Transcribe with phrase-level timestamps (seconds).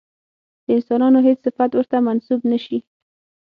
[0.65, 2.79] د انسانانو هېڅ صفت ورته منسوب نه شي.